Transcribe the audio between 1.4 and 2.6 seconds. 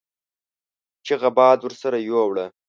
ورسره يو وړه.